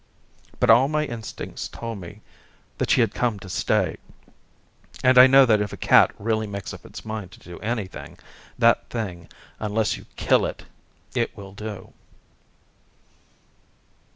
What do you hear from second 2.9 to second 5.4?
had come to stay, and I